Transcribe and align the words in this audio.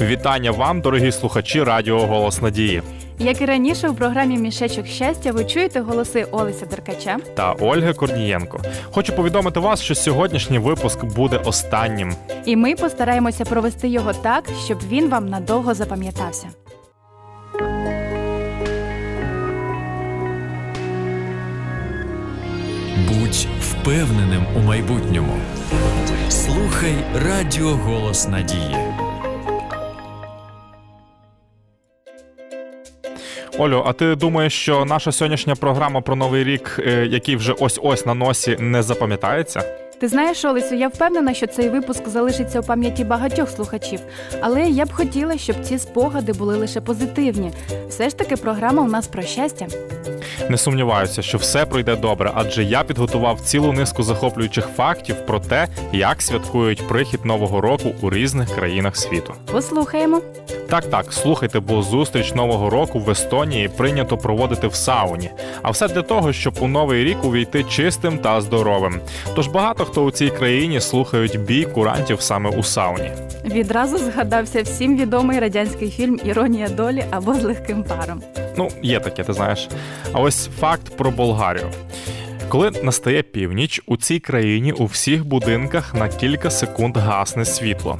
Вітання 0.00 0.50
вам, 0.50 0.80
дорогі 0.80 1.12
слухачі 1.12 1.62
Радіо 1.62 2.06
Голос 2.06 2.42
Надії 2.42 2.82
Як 3.18 3.40
і 3.40 3.46
раніше, 3.46 3.88
у 3.88 3.94
програмі 3.94 4.36
Мішечок 4.36 4.86
щастя 4.86 5.32
ви 5.32 5.44
чуєте 5.44 5.80
голоси 5.80 6.26
Олеся 6.30 6.66
Деркача. 6.66 7.18
та 7.34 7.52
Ольги 7.52 7.92
Корнієнко. 7.92 8.60
Хочу 8.90 9.12
повідомити 9.12 9.60
вас, 9.60 9.82
що 9.82 9.94
сьогоднішній 9.94 10.58
випуск 10.58 11.04
буде 11.04 11.36
останнім. 11.36 12.14
І 12.44 12.56
ми 12.56 12.74
постараємося 12.74 13.44
провести 13.44 13.88
його 13.88 14.12
так, 14.12 14.44
щоб 14.64 14.78
він 14.88 15.08
вам 15.08 15.28
надовго 15.28 15.74
запам'ятався. 15.74 16.48
Будь 22.96 23.48
впевненим 23.60 24.46
у 24.56 24.60
майбутньому. 24.60 25.32
Слухай 26.28 26.94
Радіо 27.14 27.68
Голос 27.68 28.28
Надії. 28.28 28.76
Олю, 33.58 33.82
а 33.86 33.92
ти 33.92 34.14
думаєш, 34.14 34.52
що 34.52 34.84
наша 34.84 35.12
сьогоднішня 35.12 35.54
програма 35.54 36.00
про 36.00 36.16
новий 36.16 36.44
рік, 36.44 36.80
е, 36.86 37.06
який 37.06 37.36
вже 37.36 37.52
ось 37.52 37.80
ось 37.82 38.06
на 38.06 38.14
носі, 38.14 38.56
не 38.60 38.82
запам'ятається? 38.82 39.62
Ти 40.02 40.08
знаєш, 40.08 40.44
Олесю, 40.44 40.74
я 40.74 40.88
впевнена, 40.88 41.34
що 41.34 41.46
цей 41.46 41.68
випуск 41.68 42.08
залишиться 42.08 42.60
у 42.60 42.62
пам'яті 42.62 43.04
багатьох 43.04 43.50
слухачів, 43.50 44.00
але 44.40 44.62
я 44.62 44.84
б 44.84 44.92
хотіла, 44.92 45.38
щоб 45.38 45.56
ці 45.62 45.78
спогади 45.78 46.32
були 46.32 46.56
лише 46.56 46.80
позитивні. 46.80 47.52
Все 47.88 48.08
ж 48.08 48.16
таки, 48.16 48.36
програма 48.36 48.82
у 48.82 48.88
нас 48.88 49.06
про 49.06 49.22
щастя. 49.22 49.66
Не 50.48 50.58
сумніваюся, 50.58 51.22
що 51.22 51.38
все 51.38 51.66
пройде 51.66 51.96
добре, 51.96 52.30
адже 52.34 52.64
я 52.64 52.84
підготував 52.84 53.40
цілу 53.40 53.72
низку 53.72 54.02
захоплюючих 54.02 54.68
фактів 54.76 55.16
про 55.26 55.40
те, 55.40 55.68
як 55.92 56.22
святкують 56.22 56.88
прихід 56.88 57.24
нового 57.24 57.60
року 57.60 57.94
у 58.00 58.10
різних 58.10 58.54
країнах 58.54 58.96
світу. 58.96 59.34
Послухаємо. 59.52 60.20
Так, 60.72 60.86
так, 60.86 61.12
слухайте, 61.12 61.60
бо 61.60 61.82
зустріч 61.82 62.34
нового 62.34 62.70
року 62.70 62.98
в 62.98 63.10
Естонії 63.10 63.68
прийнято 63.68 64.18
проводити 64.18 64.66
в 64.66 64.74
сауні. 64.74 65.30
А 65.62 65.70
все 65.70 65.88
для 65.88 66.02
того, 66.02 66.32
щоб 66.32 66.54
у 66.60 66.68
новий 66.68 67.04
рік 67.04 67.24
увійти 67.24 67.64
чистим 67.64 68.18
та 68.18 68.40
здоровим. 68.40 69.00
Тож 69.34 69.48
багато 69.48 69.84
хто 69.84 70.04
у 70.04 70.10
цій 70.10 70.30
країні 70.30 70.80
слухають 70.80 71.40
бій 71.40 71.64
курантів 71.64 72.20
саме 72.20 72.50
у 72.50 72.62
сауні. 72.62 73.10
Відразу 73.44 73.98
згадався 73.98 74.62
всім 74.62 74.96
відомий 74.96 75.40
радянський 75.40 75.90
фільм 75.90 76.20
Іронія 76.24 76.68
долі 76.68 77.04
або 77.10 77.34
з 77.34 77.42
легким 77.42 77.82
паром. 77.84 78.22
Ну, 78.56 78.68
є 78.82 79.00
таке, 79.00 79.24
ти 79.24 79.32
знаєш. 79.32 79.68
А 80.12 80.20
ось 80.20 80.48
факт 80.60 80.96
про 80.96 81.10
Болгарію. 81.10 81.66
Коли 82.52 82.70
настає 82.82 83.22
північ, 83.22 83.82
у 83.86 83.96
цій 83.96 84.18
країні 84.18 84.72
у 84.72 84.84
всіх 84.84 85.26
будинках 85.26 85.94
на 85.94 86.08
кілька 86.08 86.50
секунд 86.50 86.96
гасне 86.96 87.44
світло. 87.44 87.98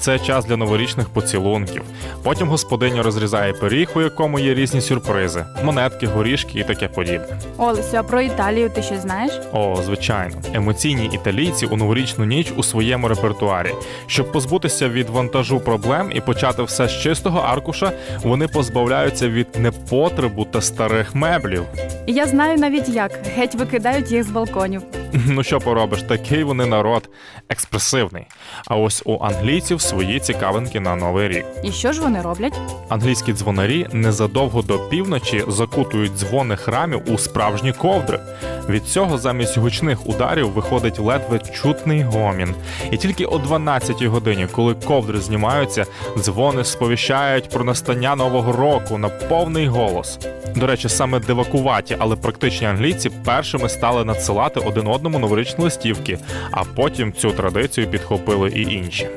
Це 0.00 0.18
час 0.18 0.44
для 0.44 0.56
новорічних 0.56 1.08
поцілунків. 1.08 1.82
Потім 2.22 2.48
господиня 2.48 3.02
розрізає 3.02 3.52
пиріг, 3.52 3.88
у 3.94 4.00
якому 4.00 4.38
є 4.38 4.54
різні 4.54 4.80
сюрпризи: 4.80 5.46
монетки, 5.64 6.06
горішки 6.06 6.58
і 6.58 6.64
таке 6.64 6.88
подібне. 6.88 7.40
Олесю, 7.58 7.96
а 7.96 8.02
про 8.02 8.20
Італію 8.20 8.70
ти 8.70 8.82
що 8.82 8.96
знаєш? 8.96 9.32
О, 9.52 9.82
звичайно, 9.84 10.36
емоційні 10.54 11.10
італійці 11.12 11.66
у 11.66 11.76
новорічну 11.76 12.24
ніч 12.24 12.52
у 12.56 12.62
своєму 12.62 13.08
репертуарі. 13.08 13.70
Щоб 14.06 14.32
позбутися 14.32 14.88
від 14.88 15.10
вантажу 15.10 15.60
проблем 15.60 16.10
і 16.14 16.20
почати 16.20 16.62
все 16.62 16.88
з 16.88 17.02
чистого 17.02 17.38
аркуша, 17.38 17.92
вони 18.22 18.48
позбавляються 18.48 19.28
від 19.28 19.46
непотребу 19.58 20.44
та 20.44 20.60
старих 20.60 21.14
меблів. 21.14 21.62
Я 22.06 22.26
знаю 22.26 22.58
навіть 22.58 22.88
як 22.88 23.12
геть 23.36 23.54
викидають 23.94 24.12
їх 24.12 24.24
з 24.24 24.30
балконів. 24.30 24.82
Ну 25.26 25.42
що 25.42 25.58
поробиш, 25.60 26.02
такий 26.02 26.44
вони 26.44 26.66
народ 26.66 27.10
експресивний. 27.48 28.26
А 28.66 28.76
ось 28.76 29.02
у 29.06 29.18
англійців 29.20 29.80
свої 29.80 30.20
цікавинки 30.20 30.80
на 30.80 30.96
новий 30.96 31.28
рік. 31.28 31.44
І 31.62 31.72
що 31.72 31.92
ж 31.92 32.00
вони 32.00 32.22
роблять? 32.22 32.54
Англійські 32.88 33.32
дзвонарі 33.32 33.86
незадовго 33.92 34.62
до 34.62 34.78
півночі 34.78 35.44
закутують 35.48 36.12
дзвони 36.16 36.56
храмів 36.56 37.02
у 37.12 37.18
справжні 37.18 37.72
ковдри. 37.72 38.20
Від 38.68 38.84
цього 38.84 39.18
замість 39.18 39.58
гучних 39.58 40.06
ударів 40.06 40.50
виходить 40.50 40.98
ледве 40.98 41.38
чутний 41.38 42.02
гомін. 42.02 42.54
І 42.90 42.96
тільки 42.96 43.24
о 43.24 43.38
12-й 43.38 44.06
годині, 44.06 44.46
коли 44.52 44.74
ковдри 44.74 45.18
знімаються, 45.18 45.86
дзвони 46.18 46.64
сповіщають 46.64 47.48
про 47.48 47.64
настання 47.64 48.16
нового 48.16 48.52
року 48.52 48.98
на 48.98 49.08
повний 49.08 49.66
голос. 49.66 50.18
До 50.56 50.66
речі, 50.66 50.88
саме 50.88 51.20
дивакуваті, 51.20 51.96
але 51.98 52.16
практичні 52.16 52.66
англійці 52.66 53.10
першими 53.24 53.68
стали 53.68 54.04
надсилати 54.04 54.60
один 54.60 54.86
одному 54.86 55.18
новорічні 55.18 55.64
листівки, 55.64 56.18
а 56.50 56.64
потім 56.64 57.12
цю 57.12 57.30
традицію 57.32 57.86
підхопили 57.86 58.50
і 58.50 58.62
інші. 58.74 59.08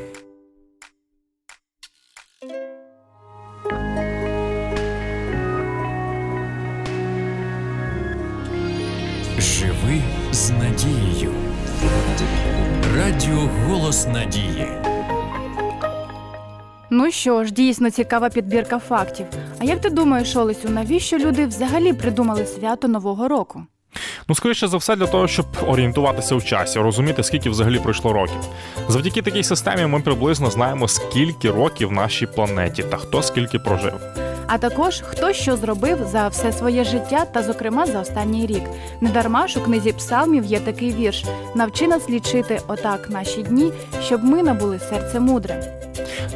Живи 9.39 10.01
з 10.31 10.49
надією. 10.49 11.31
Радіо 12.97 13.49
Голос 13.67 14.07
Надії. 14.07 14.67
Ну 16.89 17.11
що 17.11 17.43
ж, 17.43 17.53
дійсно 17.53 17.89
цікава 17.89 18.29
підбірка 18.29 18.79
фактів. 18.79 19.25
А 19.59 19.63
як 19.63 19.81
ти 19.81 19.89
думаєш, 19.89 20.35
Олесю, 20.35 20.69
навіщо 20.69 21.17
люди 21.17 21.45
взагалі 21.45 21.93
придумали 21.93 22.45
свято 22.45 22.87
Нового 22.87 23.27
року? 23.27 23.63
Ну, 24.27 24.35
скоріше 24.35 24.67
за 24.67 24.77
все, 24.77 24.95
для 24.95 25.07
того, 25.07 25.27
щоб 25.27 25.45
орієнтуватися 25.67 26.35
в 26.35 26.45
часі, 26.45 26.79
розуміти, 26.79 27.23
скільки 27.23 27.49
взагалі 27.49 27.79
пройшло 27.79 28.13
років. 28.13 28.37
Завдяки 28.87 29.21
такій 29.21 29.43
системі 29.43 29.85
ми 29.85 29.99
приблизно 29.99 30.49
знаємо, 30.49 30.87
скільки 30.87 31.51
років 31.51 31.91
нашій 31.91 32.25
планеті 32.25 32.83
та 32.83 32.97
хто 32.97 33.21
скільки 33.21 33.59
прожив. 33.59 34.26
А 34.47 34.57
також 34.57 35.01
хто 35.07 35.33
що 35.33 35.57
зробив 35.57 35.97
за 36.11 36.27
все 36.27 36.51
своє 36.51 36.83
життя 36.83 37.25
та, 37.25 37.43
зокрема, 37.43 37.85
за 37.85 37.99
останній 37.99 38.45
рік. 38.45 38.63
Недарма 39.01 39.47
ж 39.47 39.59
у 39.59 39.63
книзі 39.63 39.91
псалмів 39.91 40.45
є 40.45 40.59
такий 40.59 40.93
вірш: 40.93 41.25
навчи 41.55 41.87
нас 41.87 42.09
лічити 42.09 42.61
отак 42.67 43.09
наші 43.09 43.43
дні, 43.43 43.71
щоб 44.03 44.23
ми 44.23 44.43
набули 44.43 44.79
серце 44.79 45.19
мудре. 45.19 45.73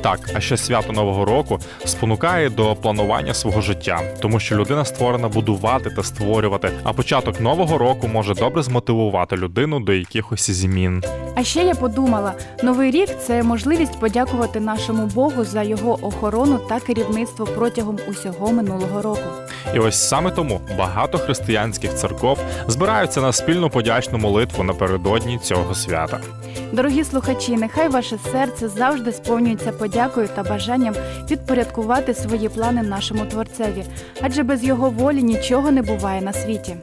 Так, 0.01 0.19
а 0.33 0.39
ще 0.39 0.57
свято 0.57 0.93
Нового 0.93 1.25
року 1.25 1.59
спонукає 1.85 2.49
до 2.49 2.75
планування 2.75 3.33
свого 3.33 3.61
життя, 3.61 4.01
тому 4.19 4.39
що 4.39 4.55
людина 4.55 4.85
створена 4.85 5.27
будувати 5.27 5.89
та 5.89 6.03
створювати. 6.03 6.71
А 6.83 6.93
початок 6.93 7.41
нового 7.41 7.77
року 7.77 8.07
може 8.07 8.33
добре 8.33 8.63
змотивувати 8.63 9.37
людину 9.37 9.79
до 9.79 9.93
якихось 9.93 10.49
змін. 10.49 11.03
А 11.35 11.43
ще 11.43 11.63
я 11.63 11.75
подумала: 11.75 12.33
новий 12.63 12.91
рік 12.91 13.09
це 13.19 13.43
можливість 13.43 13.99
подякувати 13.99 14.59
нашому 14.59 15.05
Богу 15.05 15.43
за 15.43 15.63
його 15.63 15.99
охорону 16.01 16.59
та 16.69 16.79
керівництво 16.79 17.45
протягом 17.45 17.97
усього 18.07 18.51
минулого 18.51 19.01
року. 19.01 19.21
І 19.75 19.79
ось 19.79 20.07
саме 20.07 20.31
тому 20.31 20.61
багато 20.77 21.17
християнських 21.17 21.95
церков 21.95 22.37
збираються 22.67 23.21
на 23.21 23.33
спільну 23.33 23.69
подячну 23.69 24.17
молитву 24.17 24.63
напередодні 24.63 25.39
цього 25.39 25.75
свята. 25.75 26.19
Дорогі 26.71 27.03
слухачі, 27.03 27.57
нехай 27.57 27.89
ваше 27.89 28.17
серце 28.31 28.67
завжди 28.67 29.11
сповнюється 29.11 29.71
подякою 29.71 30.29
та 30.35 30.43
бажанням 30.43 30.95
підпорядкувати 31.27 32.13
свої 32.13 32.49
плани 32.49 32.83
нашому 32.83 33.25
творцеві, 33.25 33.83
адже 34.21 34.43
без 34.43 34.63
його 34.63 34.89
волі 34.89 35.23
нічого 35.23 35.71
не 35.71 35.81
буває 35.81 36.21
на 36.21 36.33
світі. 36.33 36.75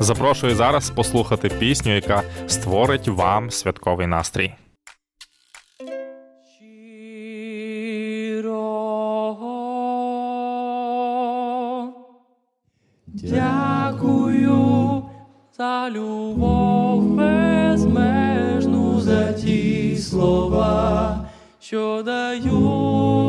Запрошую 0.00 0.54
зараз 0.54 0.90
послухати 0.90 1.48
пісню, 1.48 1.94
яка 1.94 2.22
створить 2.46 3.08
вам 3.08 3.50
святковий 3.50 4.06
настрій. 4.06 4.54
Дякую 13.06 15.02
за 15.58 15.90
любов 15.90 17.02
безмежну, 17.02 19.00
за 19.00 19.32
ті 19.32 19.96
слова, 19.96 21.26
що 21.60 22.02
дають 22.04 23.27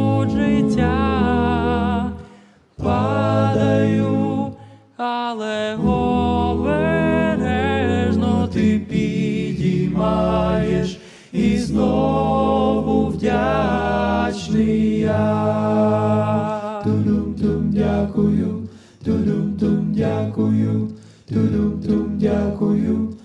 тудум-тум, 19.05 19.93
дякую, 19.93 20.89
тудум-тум, 21.29 22.17
дякую. 22.17 23.15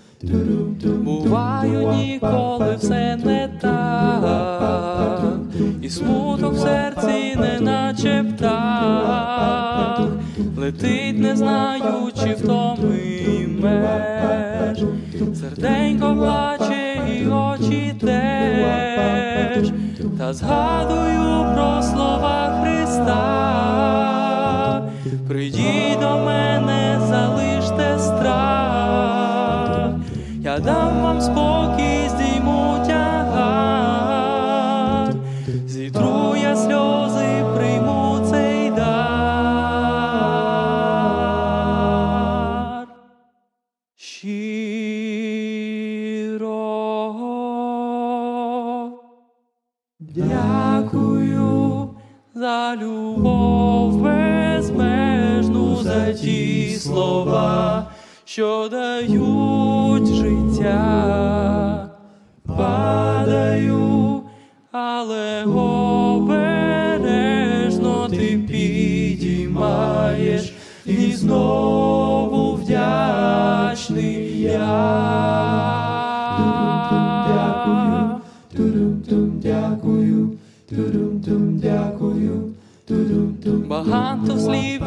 Буваю 1.03 1.93
ніколи 1.93 2.75
все 2.75 3.17
не 3.25 3.49
так, 3.61 5.21
і 5.81 5.89
смуток 5.89 6.53
в 6.53 6.57
серці 6.57 7.35
не 7.39 7.59
наче 7.59 8.25
птах, 8.37 10.09
летить, 10.57 11.19
не 11.19 11.35
знаючи 11.35 12.33
втоми 12.37 13.47
меж. 13.61 14.83
Серденько 15.39 16.15
плаче 16.15 17.01
і 17.21 17.27
очі 17.27 17.95
теж, 18.01 19.71
та 20.17 20.33
згадую 20.33 21.53
про 21.53 21.81
слова 21.83 22.61
Христа. 22.63 23.64
Прийдіть 25.27 25.99
до 25.99 26.17
мене, 26.17 26.99
залиште 27.07 27.99
страх, 27.99 29.89
я 30.39 30.59
дам 30.59 31.01
вам 31.01 31.21
спокій, 31.21 32.09
здійму 32.09 32.85
тягар, 32.87 33.95
зітру 35.65 36.35
я 36.35 36.55
сльози, 36.55 37.45
прийму 37.55 38.19
цей 38.29 38.71
дар. 38.71 38.85
Щиро 43.95 44.45
дякую 49.99 51.89
за 52.35 52.75
любов 52.75 54.01
за 55.95 56.13
ті 56.13 56.75
слова, 56.75 57.87
що 58.25 58.69
дають 58.71 60.07
життя. 60.07 61.89
Падаю, 62.45 64.21
але 64.71 65.43
обережно 65.43 66.47
ти 68.09 68.45
підіймаєш, 68.47 69.73
і 70.85 71.11
знову 71.11 72.53
вдячний 72.55 74.41
я. 74.41 74.95
Дякую, 77.27 78.21
дякую, 78.51 79.31
дякую, 79.43 80.29
тудум-тум. 80.69 81.55
Багато 83.67 84.37
слів 84.37 84.81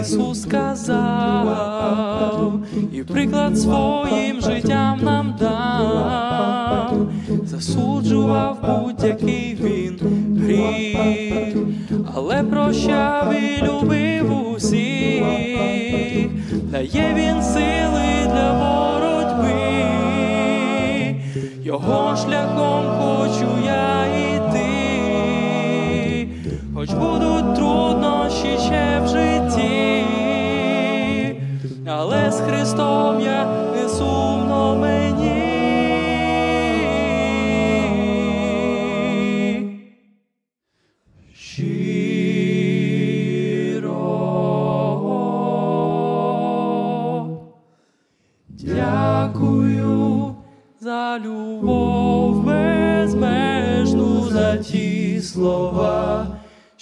Ісус 0.00 0.42
сказав, 0.42 1.00
і 2.92 3.02
приклад 3.02 3.58
своїм 3.58 4.40
життям 4.40 5.00
нам 5.02 5.34
дав, 5.40 7.08
засуджував 7.44 8.58
будь-який 8.60 9.58
він 9.60 9.98
гріх, 10.38 11.56
але 12.14 12.42
прощав 12.42 13.34
і 13.34 13.62
любив 13.62 14.52
усіх, 14.52 15.24
дає 16.70 17.14
він 17.16 17.42
сили 17.42 18.26
для 18.26 18.52
боротьби, 18.60 19.54
його 21.64 22.16
шляхом 22.16 22.84
хочу 22.98 23.48
я 23.66 23.94
хоч 24.14 24.33
будуть 26.94 27.54
труднощі 27.54 28.58
ще 28.66 29.00
в 29.04 29.08
житті, 29.08 30.04
але 31.86 32.30
з 32.32 32.40
Христом 32.40 33.20
я 33.20 33.46
не 33.76 33.88
сумно 33.88 34.76
мені. 34.80 35.33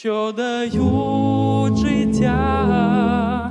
Що 0.03 0.35
дають 0.37 1.77
життя, 1.77 3.51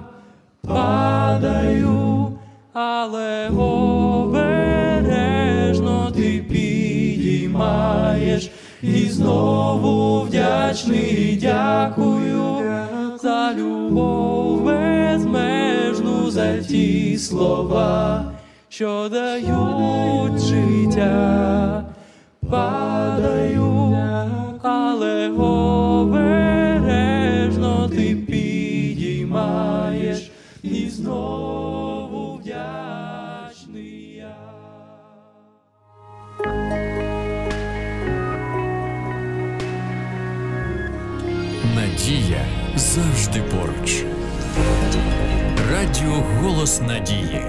падаю, 0.62 2.28
але 2.74 3.50
обережно 3.50 4.52
ти 6.16 6.46
підіймаєш. 6.50 8.52
І 8.82 9.06
знову 9.06 10.22
вдячний 10.22 11.40
дякую 11.42 12.44
за 13.22 13.54
любов 13.54 14.64
безмежну, 14.64 16.32
за 16.32 16.58
ті 16.58 17.18
слова, 17.18 18.26
що 18.70 19.10
дають 19.12 20.40
життя, 20.40 21.84
падаю, 22.50 23.98
але 24.64 25.30
обережно 25.30 26.31
знову 31.12 32.36
вдячний 32.36 34.16
я. 34.16 34.36
Надія 41.76 42.46
завжди 42.76 43.42
поруч. 43.42 44.04
Радіо 45.72 46.24
Голос 46.42 46.82
Надії. 46.82 47.42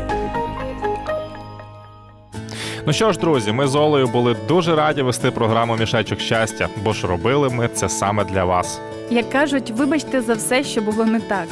Ну 2.87 2.93
що 2.93 3.13
ж, 3.13 3.19
друзі, 3.19 3.53
ми 3.53 3.67
з 3.67 3.75
Олею 3.75 4.07
були 4.07 4.37
дуже 4.49 4.77
раді 4.77 5.03
вести 5.03 5.31
програму 5.31 5.77
Мішечок 5.77 6.21
щастя, 6.21 6.69
бо 6.85 6.93
ж 6.93 7.07
робили 7.07 7.49
ми 7.49 7.69
це 7.69 7.89
саме 7.89 8.25
для 8.25 8.45
вас. 8.45 8.81
Як 9.11 9.31
кажуть, 9.31 9.71
вибачте 9.71 10.21
за 10.21 10.35
все, 10.35 10.65
що 10.65 10.81
було 10.81 11.05
не 11.05 11.21
так. 11.21 11.47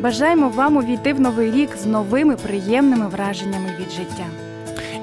Бажаємо 0.00 0.48
вам 0.48 0.76
увійти 0.76 1.12
в 1.12 1.20
новий 1.20 1.50
рік 1.50 1.76
з 1.76 1.86
новими 1.86 2.36
приємними 2.36 3.08
враженнями 3.08 3.68
від 3.80 3.90
життя. 3.90 4.26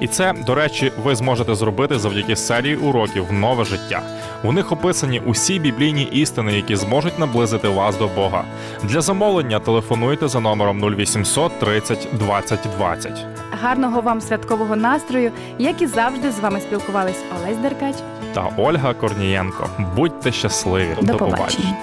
І 0.00 0.06
це, 0.06 0.34
до 0.46 0.54
речі, 0.54 0.92
ви 1.04 1.14
зможете 1.16 1.54
зробити 1.54 1.98
завдяки 1.98 2.36
серії 2.36 2.76
уроків 2.76 3.32
Нове 3.32 3.64
життя. 3.64 4.02
У 4.44 4.52
них 4.52 4.72
описані 4.72 5.22
усі 5.26 5.58
біблійні 5.58 6.02
істини, 6.02 6.52
які 6.52 6.76
зможуть 6.76 7.18
наблизити 7.18 7.68
вас 7.68 7.98
до 7.98 8.08
Бога. 8.08 8.44
Для 8.82 9.00
замовлення 9.00 9.60
телефонуйте 9.60 10.28
за 10.28 10.40
номером 10.40 10.94
0800 10.96 11.58
30 11.58 12.08
20 12.12 12.58
20. 12.78 13.26
Гарного 13.62 14.00
вам 14.00 14.20
святкового 14.20 14.76
настрою, 14.76 15.32
як 15.58 15.82
і 15.82 15.86
завжди 15.86 16.30
з 16.30 16.40
вами 16.40 16.60
спілкувались 16.60 17.22
Олесь 17.40 17.56
Деркач. 17.58 17.94
Та 18.34 18.50
Ольга 18.56 18.94
Корнієнко. 18.94 19.68
Будьте 19.96 20.32
щасливі. 20.32 20.96
До 21.02 21.16
побачення. 21.16 21.74